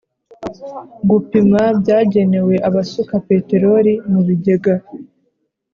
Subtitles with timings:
[1.09, 4.73] gupima byagenewe abasuka peteroli mu bigega